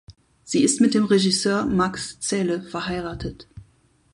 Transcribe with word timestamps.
Sie 0.43 0.63
ist 0.63 0.81
mit 0.81 0.95
dem 0.95 1.05
Regisseur 1.05 1.63
Max 1.67 2.19
Zähle 2.19 2.63
verheiratet. 2.63 3.47